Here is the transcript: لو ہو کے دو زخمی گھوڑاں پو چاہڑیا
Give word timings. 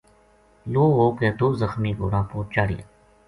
لو 0.71 0.83
ہو 0.97 1.07
کے 1.17 1.27
دو 1.39 1.47
زخمی 1.61 1.91
گھوڑاں 1.99 2.23
پو 2.29 2.37
چاہڑیا 2.53 2.83